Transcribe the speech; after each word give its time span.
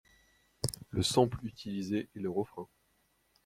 Le 0.89 1.03
sample 1.03 1.45
utilisé 1.45 2.09
est 2.15 2.19
le 2.19 2.31
refrain. 2.31 2.67